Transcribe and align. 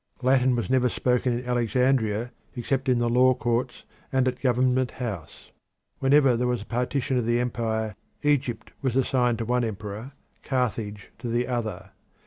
Latin 0.23 0.55
was 0.55 0.67
never 0.67 0.89
spoken 0.89 1.33
in 1.37 1.45
Alexandria 1.45 2.31
except 2.55 2.89
in 2.89 2.97
the 2.97 3.07
law 3.07 3.35
courts 3.35 3.83
and 4.11 4.27
at 4.27 4.41
Government 4.41 4.89
House. 4.89 5.51
Whenever 5.99 6.35
there 6.35 6.47
was 6.47 6.63
a 6.63 6.65
partition 6.65 7.19
of 7.19 7.27
the 7.27 7.39
empire 7.39 7.95
Egypt 8.23 8.71
was 8.81 8.95
assigned 8.95 9.37
to 9.37 9.45
one 9.45 9.63
emperor, 9.63 10.13
Carthage 10.41 11.11
to 11.19 11.27
the 11.27 11.45
other. 11.47 11.91